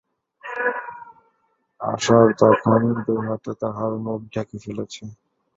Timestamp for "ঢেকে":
4.33-4.57